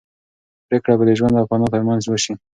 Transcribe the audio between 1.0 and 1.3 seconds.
د